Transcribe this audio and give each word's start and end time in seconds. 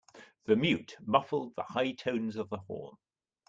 The 0.47 0.55
mute 0.55 0.97
muffled 1.05 1.53
the 1.55 1.61
high 1.61 1.91
tones 1.91 2.35
of 2.35 2.49
the 2.49 2.57
horn. 2.57 2.95